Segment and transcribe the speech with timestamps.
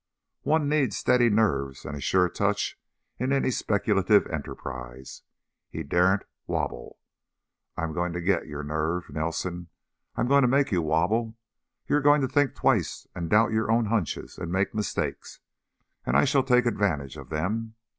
[0.41, 2.75] One needs steady nerves and a sure touch
[3.19, 5.21] in any speculative enterprise;
[5.69, 6.97] he daren't wabble.
[7.77, 9.67] I'm going to get your nerve, Nelson.
[10.15, 11.35] I'm going to make you wabble.
[11.87, 15.39] You're going to think twice and doubt your own hunches, and make mistakes,
[16.03, 17.75] and I I shall take advantage of them.